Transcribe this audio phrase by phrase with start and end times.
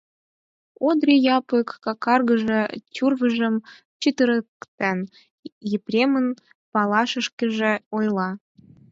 [0.87, 2.61] Ондри Япык, какаргыше
[2.93, 3.55] тӱрвыжым
[4.01, 4.99] чытырыктен,
[5.75, 6.27] Епремын
[6.71, 8.29] пылышышкыже ойла: